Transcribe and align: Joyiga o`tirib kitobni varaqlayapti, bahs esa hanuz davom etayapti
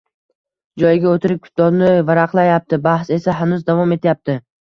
Joyiga 0.83 1.11
o`tirib 1.17 1.41
kitobni 1.43 1.91
varaqlayapti, 2.07 2.79
bahs 2.87 3.13
esa 3.19 3.37
hanuz 3.41 3.63
davom 3.69 3.95
etayapti 3.97 4.37